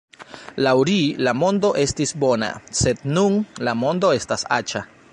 [0.67, 0.95] Laŭ ri,
[1.27, 2.49] la mondo estis bona,
[2.83, 4.87] sed nun, la mondo estas aĉa.